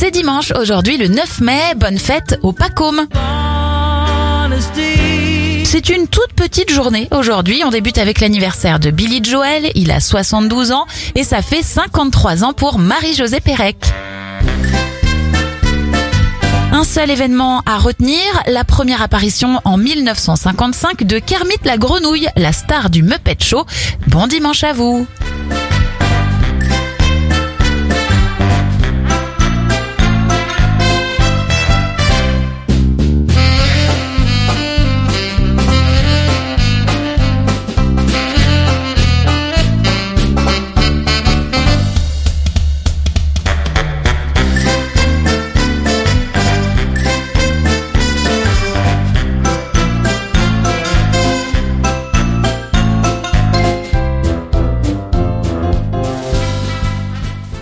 [0.00, 3.08] C'est dimanche, aujourd'hui le 9 mai, bonne fête au Pacôme.
[5.64, 7.62] C'est une toute petite journée aujourd'hui.
[7.66, 9.72] On débute avec l'anniversaire de Billy Joel.
[9.74, 13.76] Il a 72 ans et ça fait 53 ans pour Marie-Josée Pérec.
[16.70, 22.52] Un seul événement à retenir, la première apparition en 1955 de Kermit la Grenouille, la
[22.52, 23.64] star du Muppet Show.
[24.06, 25.08] Bon dimanche à vous